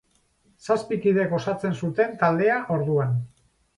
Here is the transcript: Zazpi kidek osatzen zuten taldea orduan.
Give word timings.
Zazpi 0.67 0.97
kidek 1.03 1.35
osatzen 1.39 1.77
zuten 1.85 2.17
taldea 2.25 2.57
orduan. 2.77 3.17